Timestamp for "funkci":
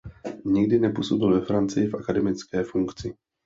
2.63-3.15